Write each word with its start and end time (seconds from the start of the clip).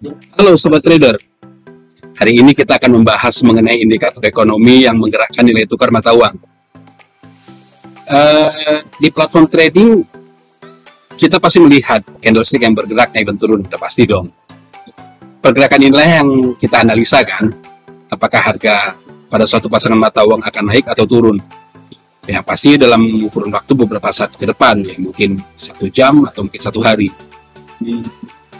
Halo 0.00 0.56
Sobat 0.56 0.80
Trader, 0.80 1.12
hari 2.16 2.40
ini 2.40 2.56
kita 2.56 2.80
akan 2.80 3.04
membahas 3.04 3.36
mengenai 3.44 3.84
indikator 3.84 4.24
ekonomi 4.24 4.88
yang 4.88 4.96
menggerakkan 4.96 5.44
nilai 5.44 5.68
tukar 5.68 5.92
mata 5.92 6.16
uang. 6.16 6.40
Uh, 8.08 8.80
di 8.96 9.12
platform 9.12 9.44
trading, 9.44 10.00
kita 11.20 11.36
pasti 11.36 11.60
melihat 11.60 12.00
candlestick 12.16 12.64
yang 12.64 12.72
bergerak 12.72 13.12
naik 13.12 13.28
dan 13.28 13.36
turun, 13.36 13.60
udah 13.60 13.76
pasti 13.76 14.08
dong. 14.08 14.32
Pergerakan 15.44 15.92
inilah 15.92 16.08
yang 16.24 16.28
kita 16.56 16.80
analisa 16.80 17.20
kan, 17.20 17.52
apakah 18.08 18.40
harga 18.40 18.96
pada 19.28 19.44
suatu 19.44 19.68
pasangan 19.68 20.00
mata 20.00 20.24
uang 20.24 20.40
akan 20.40 20.64
naik 20.64 20.88
atau 20.88 21.04
turun. 21.04 21.36
Ya 22.24 22.40
pasti 22.40 22.80
dalam 22.80 23.04
kurun 23.28 23.52
waktu 23.52 23.76
beberapa 23.76 24.08
saat 24.16 24.32
ke 24.32 24.48
depan, 24.48 24.80
ya 24.80 24.96
mungkin 24.96 25.44
satu 25.60 25.92
jam 25.92 26.24
atau 26.24 26.48
mungkin 26.48 26.62
satu 26.64 26.80
hari 26.80 27.12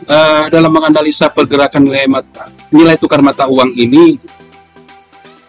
uh, 0.07 0.47
dalam 0.49 0.71
menganalisa 0.71 1.29
pergerakan 1.29 1.85
nilai 1.85 2.07
mata 2.07 2.49
nilai 2.71 2.97
tukar 2.97 3.21
mata 3.21 3.51
uang 3.51 3.75
ini 3.75 4.17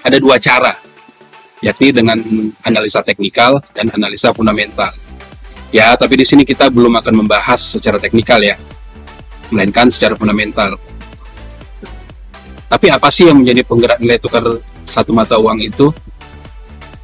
ada 0.01 0.17
dua 0.17 0.41
cara 0.41 0.73
yakni 1.61 1.93
dengan 1.93 2.17
analisa 2.65 3.05
teknikal 3.05 3.61
dan 3.71 3.93
analisa 3.93 4.33
fundamental. 4.33 4.89
Ya, 5.71 5.95
tapi 5.95 6.19
di 6.19 6.25
sini 6.27 6.43
kita 6.43 6.67
belum 6.67 6.99
akan 6.99 7.23
membahas 7.23 7.79
secara 7.79 7.95
teknikal 7.95 8.41
ya, 8.43 8.59
melainkan 9.53 9.87
secara 9.87 10.17
fundamental. 10.19 10.75
Tapi 12.67 12.87
apa 12.91 13.07
sih 13.13 13.29
yang 13.29 13.39
menjadi 13.39 13.63
penggerak 13.63 14.01
nilai 14.03 14.19
tukar 14.19 14.43
satu 14.83 15.15
mata 15.15 15.39
uang 15.39 15.63
itu? 15.63 15.93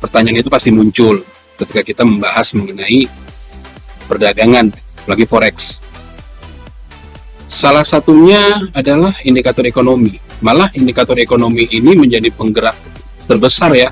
Pertanyaan 0.03 0.43
itu 0.43 0.49
pasti 0.51 0.73
muncul 0.73 1.23
ketika 1.57 1.81
kita 1.85 2.03
membahas 2.03 2.51
mengenai 2.57 3.07
perdagangan, 4.09 4.73
lagi 5.07 5.25
forex. 5.25 5.79
Salah 7.57 7.81
satunya 7.81 8.69
adalah 8.69 9.17
indikator 9.25 9.65
ekonomi. 9.65 10.21
Malah 10.45 10.69
indikator 10.77 11.17
ekonomi 11.17 11.65
ini 11.73 11.97
menjadi 11.97 12.29
penggerak 12.29 12.77
terbesar 13.25 13.73
ya 13.73 13.89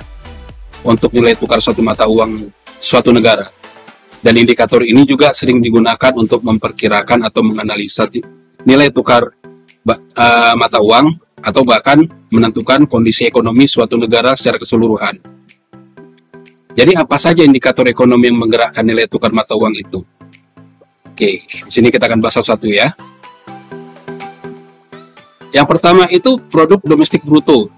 untuk 0.85 1.09
nilai 1.09 1.33
tukar 1.33 1.57
suatu 1.57 1.81
mata 1.81 2.05
uang 2.05 2.45
suatu 2.77 3.09
negara. 3.09 3.49
Dan 4.21 4.37
indikator 4.37 4.85
ini 4.85 5.01
juga 5.09 5.33
sering 5.33 5.65
digunakan 5.65 6.13
untuk 6.13 6.45
memperkirakan 6.45 7.25
atau 7.25 7.41
menganalisa 7.41 8.05
nilai 8.69 8.93
tukar 8.93 9.33
uh, 9.33 10.53
mata 10.53 10.77
uang 10.77 11.17
atau 11.41 11.65
bahkan 11.65 12.05
menentukan 12.29 12.85
kondisi 12.85 13.25
ekonomi 13.25 13.65
suatu 13.65 13.97
negara 13.97 14.37
secara 14.37 14.61
keseluruhan. 14.61 15.17
Jadi 16.77 16.93
apa 16.93 17.17
saja 17.17 17.41
indikator 17.41 17.89
ekonomi 17.89 18.29
yang 18.29 18.37
menggerakkan 18.37 18.85
nilai 18.85 19.09
tukar 19.09 19.33
mata 19.33 19.57
uang 19.57 19.73
itu? 19.73 20.05
Oke, 21.09 21.49
di 21.49 21.71
sini 21.73 21.89
kita 21.89 22.05
akan 22.05 22.21
bahas 22.21 22.37
satu-satu 22.37 22.69
ya. 22.69 22.93
Yang 25.55 25.67
pertama 25.71 26.03
itu 26.11 26.35
produk 26.51 26.83
domestik 26.83 27.23
bruto 27.23 27.71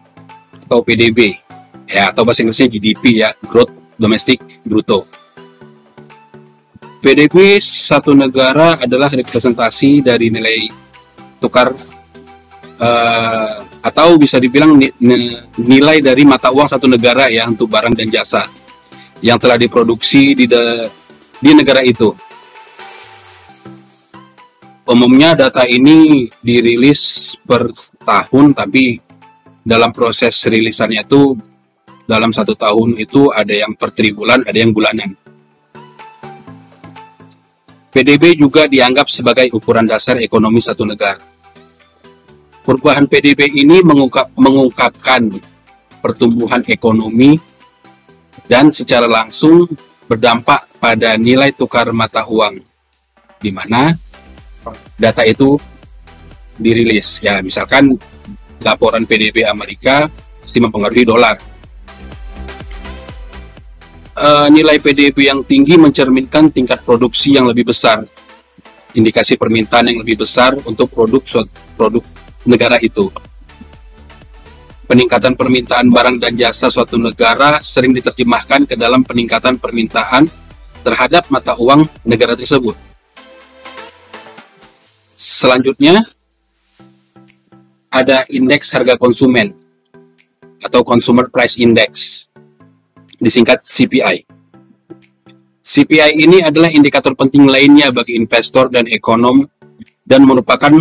atau 0.66 0.82
PDB 0.82 1.38
ya 1.86 2.10
atau 2.10 2.26
bahasa 2.26 2.42
Inggrisnya 2.42 2.74
GDP 2.74 3.22
ya, 3.22 3.30
growth 3.46 3.70
domestic 4.02 4.42
bruto. 4.66 5.06
PDB 7.06 7.62
satu 7.62 8.18
negara 8.18 8.82
adalah 8.82 9.14
representasi 9.14 10.02
dari 10.02 10.34
nilai 10.34 10.74
tukar 11.38 11.70
uh, 12.82 13.62
atau 13.86 14.18
bisa 14.18 14.42
dibilang 14.42 14.74
nilai 15.62 15.98
dari 16.02 16.26
mata 16.26 16.50
uang 16.50 16.66
satu 16.66 16.90
negara 16.90 17.30
ya 17.30 17.46
untuk 17.46 17.70
barang 17.70 17.94
dan 17.94 18.10
jasa 18.10 18.50
yang 19.22 19.38
telah 19.38 19.56
diproduksi 19.56 20.34
di 20.34 20.50
di 21.38 21.52
negara 21.54 21.86
itu. 21.86 22.10
Umumnya 24.88 25.36
data 25.36 25.68
ini 25.68 26.32
dirilis 26.40 27.36
per 27.44 27.76
tahun, 28.08 28.56
tapi 28.56 28.96
dalam 29.60 29.92
proses 29.92 30.40
rilisannya 30.48 31.04
itu 31.04 31.36
dalam 32.08 32.32
satu 32.32 32.56
tahun 32.56 32.96
itu 32.96 33.28
ada 33.36 33.52
yang 33.52 33.76
per 33.76 33.92
tribulan, 33.92 34.48
ada 34.48 34.56
yang 34.56 34.72
bulanan. 34.72 35.12
PDB 37.92 38.40
juga 38.40 38.64
dianggap 38.64 39.12
sebagai 39.12 39.52
ukuran 39.52 39.84
dasar 39.84 40.24
ekonomi 40.24 40.64
satu 40.64 40.88
negara. 40.88 41.20
Perubahan 42.64 43.12
PDB 43.12 43.60
ini 43.60 43.84
mengungkap, 43.84 44.40
mengungkapkan 44.40 45.36
pertumbuhan 46.00 46.64
ekonomi 46.64 47.36
dan 48.48 48.72
secara 48.72 49.04
langsung 49.04 49.68
berdampak 50.08 50.80
pada 50.80 51.20
nilai 51.20 51.52
tukar 51.52 51.92
mata 51.92 52.24
uang, 52.24 52.64
di 53.44 53.52
mana 53.52 54.07
data 54.98 55.22
itu 55.28 55.60
dirilis. 56.58 57.22
Ya, 57.22 57.40
misalkan 57.40 57.96
laporan 58.62 59.06
PDB 59.06 59.46
Amerika 59.46 60.10
pasti 60.42 60.60
mempengaruhi 60.60 61.06
dolar. 61.06 61.38
Uh, 64.18 64.50
nilai 64.50 64.82
PDB 64.82 65.30
yang 65.30 65.46
tinggi 65.46 65.78
mencerminkan 65.78 66.50
tingkat 66.50 66.82
produksi 66.82 67.38
yang 67.38 67.46
lebih 67.46 67.70
besar, 67.70 68.02
indikasi 68.98 69.38
permintaan 69.38 69.94
yang 69.94 70.02
lebih 70.02 70.26
besar 70.26 70.58
untuk 70.66 70.90
produk 70.90 71.22
produk 71.78 72.02
negara 72.42 72.82
itu. 72.82 73.14
Peningkatan 74.90 75.38
permintaan 75.38 75.92
barang 75.92 76.18
dan 76.18 76.34
jasa 76.34 76.72
suatu 76.72 76.98
negara 76.98 77.62
sering 77.62 77.94
diterjemahkan 77.94 78.66
ke 78.66 78.74
dalam 78.74 79.06
peningkatan 79.06 79.62
permintaan 79.62 80.26
terhadap 80.82 81.28
mata 81.30 81.54
uang 81.60 81.86
negara 82.08 82.34
tersebut. 82.34 82.74
Selanjutnya 85.38 86.02
ada 87.94 88.26
indeks 88.26 88.74
harga 88.74 88.98
konsumen 88.98 89.54
atau 90.66 90.82
Consumer 90.82 91.30
Price 91.30 91.62
Index, 91.62 92.26
disingkat 93.22 93.62
CPI. 93.62 94.26
CPI 95.62 96.26
ini 96.26 96.42
adalah 96.42 96.74
indikator 96.74 97.14
penting 97.14 97.46
lainnya 97.46 97.94
bagi 97.94 98.18
investor 98.18 98.74
dan 98.74 98.90
ekonom 98.90 99.46
dan 100.02 100.26
merupakan 100.26 100.74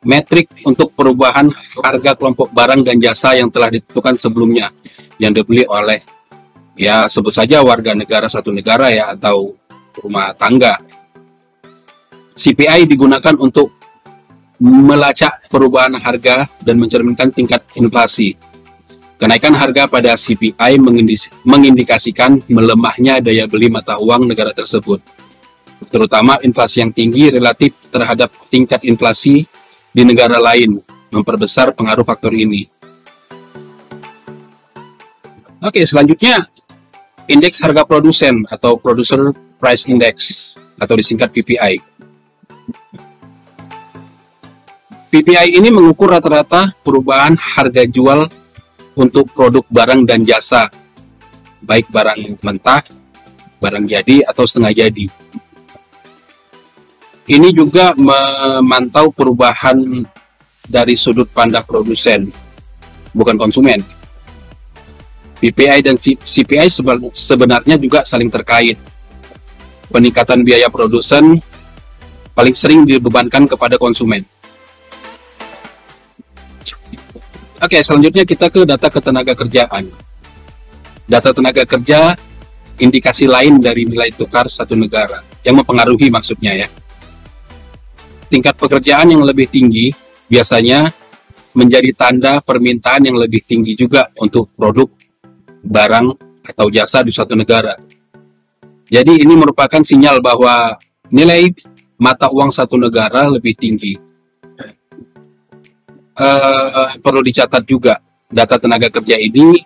metrik 0.00 0.48
untuk 0.64 0.96
perubahan 0.96 1.52
harga 1.84 2.16
kelompok 2.16 2.56
barang 2.56 2.88
dan 2.88 2.96
jasa 2.96 3.36
yang 3.36 3.52
telah 3.52 3.68
ditentukan 3.68 4.16
sebelumnya 4.16 4.72
yang 5.20 5.36
dibeli 5.36 5.68
oleh 5.68 6.00
ya 6.72 7.04
sebut 7.04 7.36
saja 7.36 7.60
warga 7.60 7.92
negara 7.92 8.32
satu 8.32 8.48
negara 8.48 8.88
ya 8.88 9.12
atau 9.12 9.52
rumah 10.00 10.32
tangga 10.32 10.80
CPI 12.34 12.90
digunakan 12.90 13.38
untuk 13.38 13.70
melacak 14.58 15.46
perubahan 15.50 15.94
harga 15.98 16.50
dan 16.62 16.78
mencerminkan 16.78 17.30
tingkat 17.30 17.62
inflasi. 17.78 18.34
Kenaikan 19.14 19.54
harga 19.54 19.86
pada 19.86 20.18
CPI 20.18 20.76
mengindikasikan 21.46 22.42
melemahnya 22.50 23.22
daya 23.22 23.46
beli 23.46 23.70
mata 23.70 23.94
uang 23.96 24.26
negara 24.26 24.50
tersebut, 24.50 24.98
terutama 25.86 26.36
inflasi 26.42 26.82
yang 26.82 26.90
tinggi 26.90 27.30
relatif 27.30 27.78
terhadap 27.94 28.34
tingkat 28.50 28.82
inflasi 28.82 29.46
di 29.94 30.02
negara 30.02 30.42
lain, 30.42 30.82
memperbesar 31.14 31.70
pengaruh 31.70 32.02
faktor 32.02 32.34
ini. 32.34 32.66
Oke, 35.62 35.86
selanjutnya 35.86 36.50
indeks 37.30 37.62
harga 37.62 37.86
produsen 37.86 38.44
atau 38.50 38.76
Producer 38.76 39.32
Price 39.56 39.86
Index 39.88 40.16
atau 40.76 40.98
disingkat 40.98 41.30
PPI. 41.30 41.93
PPI 45.14 45.62
ini 45.62 45.70
mengukur 45.70 46.10
rata-rata 46.10 46.74
perubahan 46.82 47.38
harga 47.38 47.86
jual 47.86 48.26
untuk 48.98 49.30
produk 49.30 49.62
barang 49.70 50.06
dan 50.10 50.26
jasa, 50.26 50.66
baik 51.62 51.86
barang 51.90 52.38
mentah, 52.42 52.82
barang 53.62 53.86
jadi, 53.86 54.26
atau 54.26 54.42
setengah 54.42 54.74
jadi. 54.74 55.06
Ini 57.24 57.48
juga 57.54 57.94
memantau 57.94 59.14
perubahan 59.14 60.02
dari 60.66 60.98
sudut 60.98 61.30
pandang 61.30 61.62
produsen, 61.62 62.28
bukan 63.14 63.38
konsumen. 63.38 63.80
PPI 65.38 65.78
dan 65.84 65.94
CPI 66.00 66.68
sebenarnya 67.14 67.78
juga 67.78 68.02
saling 68.02 68.28
terkait. 68.28 68.76
Peningkatan 69.94 70.42
biaya 70.42 70.66
produsen 70.66 71.38
paling 72.34 72.52
sering 72.52 72.82
dibebankan 72.82 73.46
kepada 73.46 73.78
konsumen. 73.78 74.26
Oke, 77.62 77.80
selanjutnya 77.80 78.28
kita 78.28 78.52
ke 78.52 78.66
data 78.68 78.92
ketenaga 78.92 79.32
kerjaan. 79.32 79.88
Data 81.08 81.30
tenaga 81.32 81.64
kerja 81.64 82.12
indikasi 82.76 83.24
lain 83.24 83.62
dari 83.62 83.86
nilai 83.88 84.12
tukar 84.12 84.50
satu 84.50 84.74
negara 84.74 85.22
yang 85.46 85.62
mempengaruhi 85.62 86.10
maksudnya 86.12 86.66
ya. 86.66 86.68
Tingkat 88.28 88.58
pekerjaan 88.58 89.14
yang 89.14 89.22
lebih 89.22 89.46
tinggi 89.48 89.94
biasanya 90.26 90.90
menjadi 91.54 91.94
tanda 91.94 92.42
permintaan 92.42 93.06
yang 93.06 93.16
lebih 93.16 93.46
tinggi 93.46 93.78
juga 93.78 94.10
untuk 94.18 94.50
produk, 94.58 94.90
barang, 95.62 96.06
atau 96.44 96.66
jasa 96.68 97.00
di 97.00 97.14
suatu 97.14 97.32
negara. 97.38 97.78
Jadi 98.90 99.24
ini 99.24 99.32
merupakan 99.32 99.80
sinyal 99.80 100.20
bahwa 100.20 100.76
nilai 101.08 101.48
mata 101.98 102.30
uang 102.30 102.50
satu 102.50 102.78
negara 102.78 103.26
lebih 103.30 103.54
tinggi. 103.54 103.94
uh, 106.14 106.94
perlu 107.02 107.18
dicatat 107.26 107.66
juga 107.66 107.98
data 108.30 108.54
tenaga 108.54 108.86
kerja 108.86 109.18
ini 109.18 109.58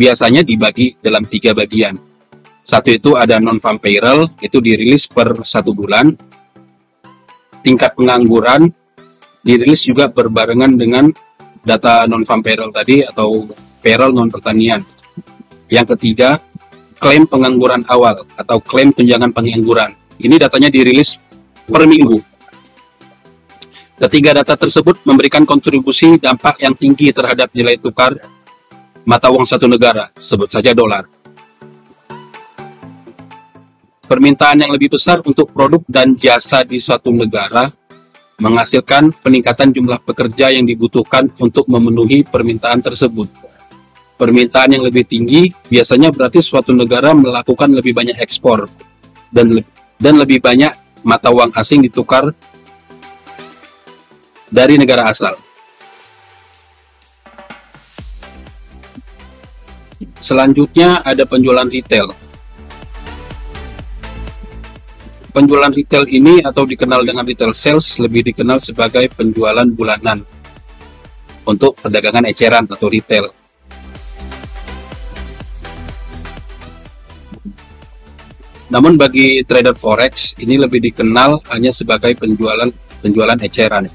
biasanya 0.00 0.40
dibagi 0.40 0.96
dalam 1.00 1.28
tiga 1.28 1.52
bagian. 1.52 2.00
Satu 2.64 2.88
itu 2.88 3.12
ada 3.18 3.36
non-farm 3.36 3.76
payroll, 3.76 4.32
itu 4.40 4.62
dirilis 4.64 5.04
per 5.04 5.44
satu 5.44 5.76
bulan. 5.76 6.16
Tingkat 7.60 7.92
pengangguran 7.92 8.72
dirilis 9.44 9.84
juga 9.84 10.08
berbarengan 10.08 10.72
dengan 10.80 11.12
data 11.60 12.08
non-farm 12.08 12.40
payroll 12.40 12.72
tadi 12.72 13.04
atau 13.04 13.44
payroll 13.84 14.16
non 14.16 14.32
pertanian. 14.32 14.80
Yang 15.68 15.96
ketiga, 15.96 16.40
klaim 16.96 17.28
pengangguran 17.28 17.84
awal 17.88 18.24
atau 18.40 18.56
klaim 18.64 18.92
tunjangan 18.96 19.32
pengangguran. 19.32 19.99
Ini 20.20 20.36
datanya 20.36 20.68
dirilis 20.68 21.16
per 21.64 21.88
minggu. 21.88 22.20
Ketiga 23.96 24.36
data 24.36 24.52
tersebut 24.52 25.00
memberikan 25.08 25.48
kontribusi 25.48 26.20
dampak 26.20 26.60
yang 26.60 26.76
tinggi 26.76 27.08
terhadap 27.08 27.48
nilai 27.56 27.80
tukar 27.80 28.16
mata 29.08 29.32
uang 29.32 29.48
satu 29.48 29.64
negara, 29.64 30.12
sebut 30.20 30.52
saja 30.52 30.76
dolar. 30.76 31.08
Permintaan 34.04 34.60
yang 34.60 34.72
lebih 34.76 34.92
besar 34.92 35.24
untuk 35.24 35.52
produk 35.56 35.80
dan 35.88 36.12
jasa 36.20 36.68
di 36.68 36.76
suatu 36.82 37.08
negara 37.14 37.72
menghasilkan 38.40 39.12
peningkatan 39.20 39.72
jumlah 39.72 40.00
pekerja 40.04 40.52
yang 40.52 40.68
dibutuhkan 40.68 41.32
untuk 41.40 41.64
memenuhi 41.64 42.24
permintaan 42.24 42.84
tersebut. 42.84 43.28
Permintaan 44.20 44.76
yang 44.76 44.84
lebih 44.84 45.08
tinggi 45.08 45.48
biasanya 45.68 46.12
berarti 46.12 46.44
suatu 46.44 46.76
negara 46.76 47.16
melakukan 47.16 47.72
lebih 47.72 47.96
banyak 47.96 48.20
ekspor 48.20 48.68
dan 49.32 49.60
dan 50.00 50.16
lebih 50.16 50.40
banyak 50.40 50.72
mata 51.04 51.28
uang 51.28 51.52
asing 51.52 51.84
ditukar 51.84 52.32
dari 54.48 54.80
negara 54.80 55.12
asal. 55.12 55.36
Selanjutnya 60.20 61.00
ada 61.04 61.24
penjualan 61.28 61.68
retail. 61.68 62.12
Penjualan 65.30 65.70
retail 65.70 66.04
ini 66.10 66.42
atau 66.42 66.66
dikenal 66.66 67.06
dengan 67.06 67.22
retail 67.22 67.54
sales 67.54 67.96
lebih 68.02 68.32
dikenal 68.32 68.58
sebagai 68.58 69.06
penjualan 69.14 69.68
bulanan 69.70 70.26
untuk 71.46 71.78
perdagangan 71.78 72.26
eceran 72.28 72.66
atau 72.66 72.90
retail. 72.90 73.39
Namun 78.70 78.94
bagi 78.94 79.42
trader 79.42 79.74
forex 79.74 80.38
ini 80.38 80.54
lebih 80.54 80.78
dikenal 80.78 81.42
hanya 81.50 81.74
sebagai 81.74 82.14
penjualan 82.14 82.70
penjualan 83.02 83.38
eceran 83.42 83.90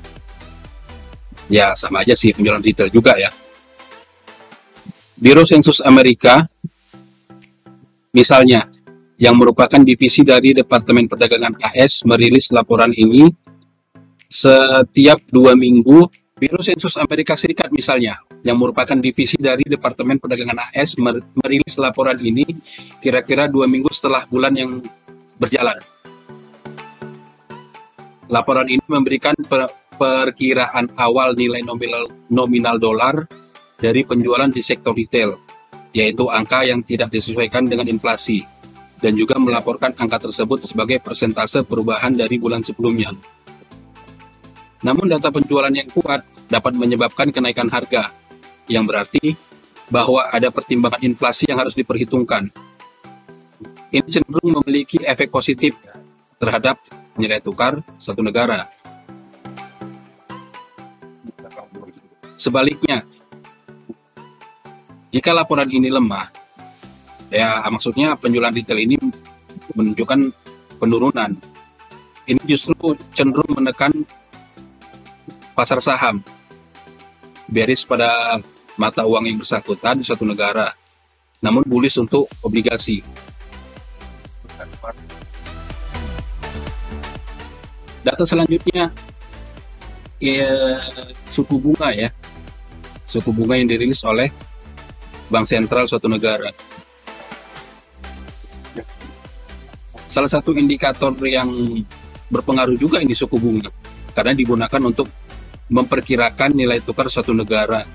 ya 1.49 1.77
sama 1.77 2.01
aja 2.01 2.17
sih 2.17 2.33
penjualan 2.33 2.61
retail 2.61 2.89
juga 2.89 3.17
ya. 3.17 3.29
Biro 5.15 5.47
Sensus 5.47 5.79
Amerika, 5.79 6.43
misalnya, 8.11 8.67
yang 9.15 9.39
merupakan 9.39 9.79
divisi 9.79 10.27
dari 10.27 10.51
Departemen 10.51 11.07
Perdagangan 11.07 11.55
AS 11.71 12.03
merilis 12.03 12.51
laporan 12.51 12.91
ini 12.91 13.31
setiap 14.27 15.23
dua 15.31 15.55
minggu. 15.55 16.11
Biro 16.35 16.59
Sensus 16.59 16.99
Amerika 16.99 17.39
Serikat 17.39 17.71
misalnya, 17.71 18.19
yang 18.45 18.61
merupakan 18.61 18.93
divisi 19.01 19.41
dari 19.41 19.65
Departemen 19.65 20.21
Perdagangan 20.21 20.69
AS 20.69 20.93
merilis 21.33 21.75
laporan 21.81 22.21
ini 22.21 22.45
kira-kira 23.01 23.49
dua 23.49 23.65
minggu 23.65 23.89
setelah 23.89 24.29
bulan 24.29 24.53
yang 24.53 24.85
berjalan. 25.41 25.73
Laporan 28.29 28.69
ini 28.69 28.85
memberikan 28.85 29.33
perkiraan 29.97 30.93
awal 30.93 31.33
nilai 31.33 31.65
nominal 31.65 32.05
nominal 32.29 32.77
dolar 32.77 33.25
dari 33.81 34.05
penjualan 34.05 34.49
di 34.53 34.61
sektor 34.61 34.93
retail, 34.93 35.41
yaitu 35.89 36.29
angka 36.29 36.61
yang 36.69 36.85
tidak 36.85 37.09
disesuaikan 37.09 37.65
dengan 37.65 37.89
inflasi, 37.89 38.45
dan 39.01 39.17
juga 39.17 39.41
melaporkan 39.41 39.93
angka 39.97 40.29
tersebut 40.29 40.69
sebagai 40.69 41.01
persentase 41.01 41.65
perubahan 41.65 42.13
dari 42.13 42.37
bulan 42.37 42.61
sebelumnya. 42.61 43.09
Namun 44.85 45.09
data 45.09 45.33
penjualan 45.33 45.73
yang 45.73 45.89
kuat 45.89 46.21
dapat 46.45 46.73
menyebabkan 46.77 47.33
kenaikan 47.33 47.69
harga, 47.69 48.09
yang 48.65 48.85
berarti 48.85 49.37
bahwa 49.89 50.25
ada 50.33 50.49
pertimbangan 50.49 51.01
inflasi 51.05 51.49
yang 51.49 51.61
harus 51.61 51.77
diperhitungkan. 51.77 52.49
Ini 53.93 54.07
cenderung 54.09 54.61
memiliki 54.61 54.99
efek 55.05 55.29
positif 55.29 55.77
terhadap 56.41 56.81
nilai 57.15 57.39
tukar 57.39 57.79
satu 57.95 58.19
negara 58.19 58.67
Sebaliknya, 62.35 63.01
jika 65.09 65.31
laporan 65.31 65.65
ini 65.71 65.89
lemah, 65.89 66.29
ya 67.31 67.63
maksudnya 67.71 68.13
penjualan 68.19 68.53
retail 68.53 68.85
ini 68.85 68.99
menunjukkan 69.73 70.29
penurunan. 70.77 71.31
Ini 72.29 72.41
justru 72.45 72.93
cenderung 73.17 73.49
menekan 73.55 74.05
pasar 75.57 75.79
saham, 75.81 76.19
beris 77.47 77.81
pada 77.81 78.37
mata 78.75 79.07
uang 79.07 79.25
yang 79.27 79.37
bersangkutan 79.39 79.99
di 79.99 80.03
suatu 80.03 80.27
negara, 80.27 80.71
namun 81.39 81.63
bullish 81.63 81.99
untuk 81.99 82.27
obligasi. 82.43 83.01
Data 88.05 88.21
selanjutnya, 88.21 88.93
ya, 90.21 90.77
suku 91.25 91.57
bunga 91.57 91.89
ya 91.89 92.13
suku 93.05 93.29
bunga 93.31 93.55
yang 93.55 93.69
dirilis 93.69 94.01
oleh 94.03 94.33
bank 95.29 95.45
sentral 95.45 95.85
suatu 95.85 96.09
negara. 96.09 96.49
Salah 100.09 100.31
satu 100.31 100.55
indikator 100.55 101.13
yang 101.23 101.49
berpengaruh 102.31 102.75
juga 102.79 102.99
ini 102.99 103.13
suku 103.13 103.37
bunga 103.37 103.69
karena 104.15 104.33
digunakan 104.33 104.81
untuk 104.81 105.07
memperkirakan 105.69 106.55
nilai 106.55 106.81
tukar 106.81 107.09
suatu 107.09 107.31
negara. 107.31 107.85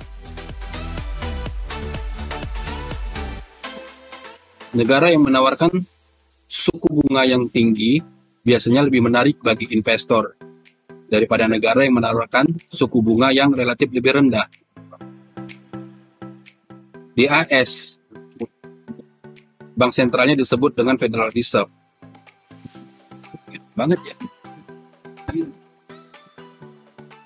Negara 4.81 5.13
yang 5.13 5.29
menawarkan 5.29 5.77
suku 6.49 6.89
bunga 6.89 7.29
yang 7.29 7.53
tinggi 7.53 8.01
biasanya 8.41 8.89
lebih 8.89 9.05
menarik 9.05 9.37
bagi 9.45 9.69
investor 9.77 10.33
daripada 11.05 11.45
negara 11.45 11.85
yang 11.85 12.01
menawarkan 12.01 12.49
suku 12.65 13.05
bunga 13.05 13.29
yang 13.29 13.53
relatif 13.53 13.93
lebih 13.93 14.17
rendah. 14.17 14.49
Di 17.13 17.29
AS, 17.29 18.01
bank 19.77 19.93
sentralnya 19.93 20.33
disebut 20.33 20.73
dengan 20.73 20.97
Federal 20.97 21.29
Reserve. 21.29 21.69
Banget 23.77 24.01
ya. 24.01 24.17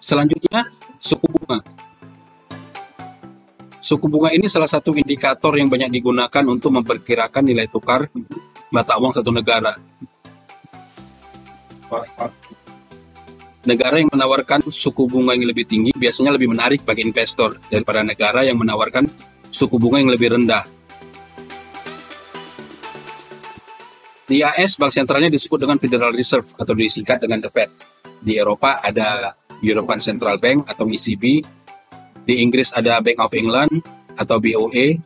Selanjutnya, 0.02 0.74
suku 0.98 1.26
bunga. 1.30 1.62
Suku 3.84 4.08
bunga 4.08 4.32
ini 4.32 4.48
salah 4.48 4.64
satu 4.64 4.96
indikator 4.96 5.52
yang 5.60 5.68
banyak 5.68 5.92
digunakan 5.92 6.40
untuk 6.48 6.72
memperkirakan 6.72 7.44
nilai 7.44 7.68
tukar 7.68 8.08
mata 8.72 8.96
uang 8.96 9.12
satu 9.12 9.28
negara. 9.28 9.76
Negara 13.68 14.00
yang 14.00 14.08
menawarkan 14.08 14.72
suku 14.72 15.04
bunga 15.04 15.36
yang 15.36 15.44
lebih 15.44 15.68
tinggi 15.68 15.92
biasanya 15.92 16.32
lebih 16.32 16.48
menarik 16.48 16.80
bagi 16.80 17.04
investor 17.04 17.60
daripada 17.68 18.00
negara 18.00 18.40
yang 18.40 18.56
menawarkan 18.56 19.04
suku 19.52 19.76
bunga 19.76 20.00
yang 20.00 20.16
lebih 20.16 20.32
rendah. 20.32 20.64
Di 24.24 24.40
AS, 24.40 24.80
bank 24.80 24.96
sentralnya 24.96 25.28
disebut 25.28 25.60
dengan 25.60 25.76
Federal 25.76 26.16
Reserve 26.16 26.56
atau 26.56 26.72
disingkat 26.72 27.20
dengan 27.20 27.44
The 27.44 27.52
Fed. 27.52 27.68
Di 28.24 28.40
Eropa 28.40 28.80
ada 28.80 29.36
European 29.60 30.00
Central 30.00 30.40
Bank 30.40 30.64
atau 30.72 30.88
ECB. 30.88 31.44
Di 32.24 32.40
Inggris 32.40 32.72
ada 32.72 33.00
Bank 33.04 33.20
of 33.20 33.32
England 33.36 33.72
atau 34.16 34.40
BOE. 34.40 34.96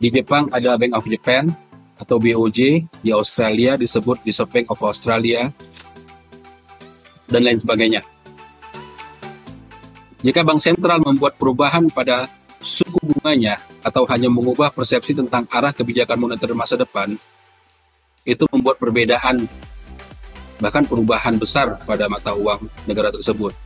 Di 0.00 0.08
Jepang 0.08 0.48
ada 0.48 0.80
Bank 0.80 0.96
of 0.96 1.04
Japan 1.04 1.52
atau 2.00 2.16
BOJ. 2.16 2.88
Di 3.04 3.10
Australia 3.12 3.76
disebut 3.76 4.24
Reserve 4.24 4.48
Bank 4.48 4.66
of 4.72 4.80
Australia 4.80 5.52
dan 7.28 7.46
lain 7.46 7.60
sebagainya. 7.60 8.02
Jika 10.20 10.44
bank 10.44 10.60
sentral 10.60 11.00
membuat 11.00 11.40
perubahan 11.40 11.88
pada 11.88 12.28
suku 12.60 13.00
bunganya 13.00 13.56
atau 13.80 14.04
hanya 14.04 14.28
mengubah 14.28 14.68
persepsi 14.68 15.16
tentang 15.16 15.48
arah 15.48 15.72
kebijakan 15.72 16.20
moneter 16.20 16.52
masa 16.52 16.76
depan 16.76 17.16
itu 18.28 18.44
membuat 18.52 18.76
perbedaan 18.76 19.48
bahkan 20.60 20.84
perubahan 20.84 21.40
besar 21.40 21.80
pada 21.88 22.04
mata 22.04 22.36
uang 22.36 22.68
negara 22.84 23.08
tersebut. 23.08 23.56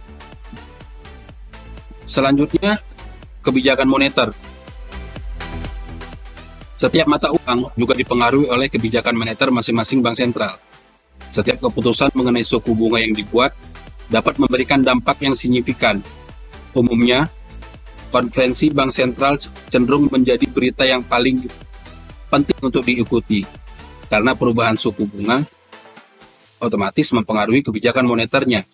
Selanjutnya, 2.05 2.81
kebijakan 3.41 3.89
moneter. 3.89 4.29
Setiap 6.75 7.07
mata 7.09 7.33
uang 7.33 7.73
juga 7.79 7.95
dipengaruhi 7.97 8.51
oleh 8.51 8.69
kebijakan 8.69 9.17
moneter 9.17 9.49
masing-masing 9.49 10.05
bank 10.05 10.21
sentral. 10.21 10.61
Setiap 11.33 11.59
keputusan 11.65 12.13
mengenai 12.13 12.45
suku 12.45 12.77
bunga 12.77 13.01
yang 13.01 13.17
dibuat 13.17 13.57
dapat 14.13 14.37
memberikan 14.37 14.85
dampak 14.85 15.23
yang 15.25 15.33
signifikan. 15.33 16.03
Umumnya, 16.77 17.31
konferensi 18.13 18.69
bank 18.69 18.93
sentral 18.93 19.41
cenderung 19.73 20.11
menjadi 20.13 20.45
berita 20.47 20.85
yang 20.85 21.03
paling 21.03 21.47
penting 22.29 22.59
untuk 22.61 22.83
diikuti 22.83 23.47
karena 24.11 24.35
perubahan 24.35 24.79
suku 24.79 25.07
bunga 25.07 25.47
otomatis 26.63 27.11
mempengaruhi 27.11 27.63
kebijakan 27.63 28.07
moneternya. 28.07 28.67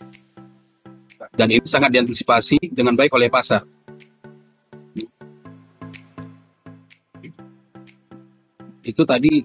Dan 1.20 1.52
ini 1.52 1.64
sangat 1.68 1.92
diantisipasi 1.92 2.72
dengan 2.72 2.96
baik 2.96 3.12
oleh 3.12 3.28
pasar. 3.28 3.60
Itu 8.80 9.04
tadi 9.04 9.44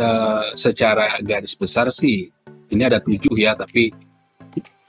uh, 0.00 0.56
secara 0.56 1.20
garis 1.20 1.52
besar 1.54 1.92
sih, 1.92 2.26
ini 2.72 2.82
ada 2.82 2.98
tujuh 2.98 3.36
ya, 3.36 3.52
tapi 3.52 3.92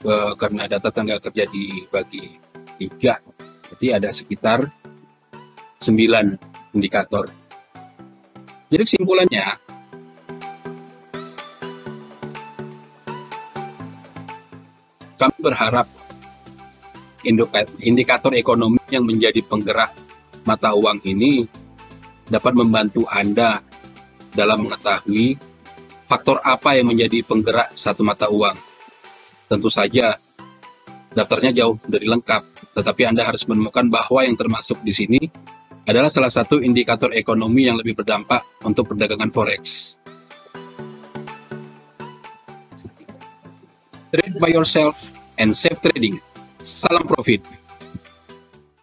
uh, 0.08 0.32
karena 0.34 0.66
data 0.66 0.88
tenaga 0.88 1.28
kerja 1.28 1.44
dibagi 1.46 2.40
tiga, 2.80 3.20
jadi 3.76 4.00
ada 4.00 4.10
sekitar 4.10 4.66
sembilan 5.78 6.34
indikator. 6.74 7.28
Jadi 8.72 8.82
kesimpulannya, 8.88 9.46
kami 15.20 15.36
berharap 15.38 15.86
indikator 17.22 18.34
ekonomi 18.34 18.82
yang 18.90 19.06
menjadi 19.06 19.40
penggerak 19.46 19.94
mata 20.42 20.74
uang 20.74 21.02
ini 21.06 21.46
dapat 22.26 22.52
membantu 22.54 23.06
Anda 23.06 23.62
dalam 24.32 24.66
mengetahui 24.66 25.36
faktor 26.08 26.40
apa 26.44 26.76
yang 26.76 26.90
menjadi 26.92 27.24
penggerak 27.24 27.72
satu 27.72 28.04
mata 28.04 28.28
uang. 28.28 28.56
Tentu 29.48 29.68
saja 29.68 30.16
daftarnya 31.12 31.52
jauh 31.52 31.76
dari 31.84 32.08
lengkap, 32.08 32.72
tetapi 32.76 33.02
Anda 33.04 33.28
harus 33.28 33.44
menemukan 33.44 33.88
bahwa 33.92 34.24
yang 34.24 34.36
termasuk 34.36 34.80
di 34.80 34.92
sini 34.92 35.20
adalah 35.84 36.08
salah 36.08 36.32
satu 36.32 36.62
indikator 36.62 37.12
ekonomi 37.12 37.68
yang 37.68 37.76
lebih 37.76 37.98
berdampak 37.98 38.44
untuk 38.64 38.92
perdagangan 38.92 39.28
forex. 39.34 39.94
Trade 44.12 44.36
by 44.36 44.52
yourself 44.52 44.96
and 45.40 45.56
safe 45.56 45.80
trading. 45.80 46.20
Salam 46.62 47.06
profit. 47.06 47.42